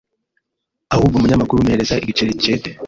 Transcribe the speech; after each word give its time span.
ahubwo 0.93 1.15
munyamakuru 1.21 1.65
mpereza 1.67 1.95
igiceri 2.03 2.31
nshete 2.39 2.69